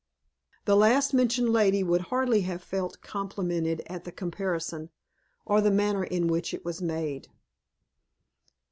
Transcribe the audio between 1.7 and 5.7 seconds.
would hardly have felt complimented at the comparison, or the